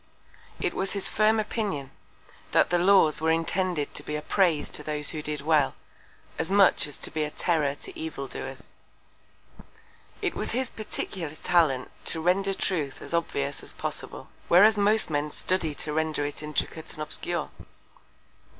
[0.59, 1.91] It was his firm Opinion,
[2.53, 5.75] that the Laws were intended to be a Praise to those who did well,
[6.39, 8.63] as much as to be a Terror to Evildoers.
[10.19, 15.29] It was his peculiar Talent to render Truth as obvious as possible: Whereas most Men
[15.29, 17.51] study to render it intricate and obscure.